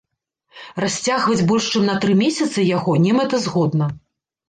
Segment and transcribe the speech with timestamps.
[0.83, 3.97] Расцягваць больш чым на тры месяцы яго немэтазгодна.